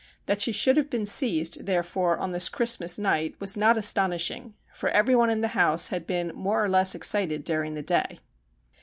[0.25, 4.55] That she should have been seized, there fore, on this Christmas night was not astonishing,
[4.73, 8.17] for every one in the house had been more or less excited during the day.